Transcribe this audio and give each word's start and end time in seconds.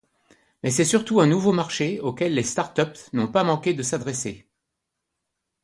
Mais 0.63 0.71
c'est 0.71 0.83
surtout 0.83 1.21
un 1.21 1.27
nouveau 1.27 1.51
marché 1.51 1.99
auquel 1.99 2.33
les 2.33 2.41
startups 2.41 2.99
n'ont 3.13 3.31
pas 3.31 3.43
manqué 3.43 3.75
de 3.75 3.83
s'adresser. 3.83 4.49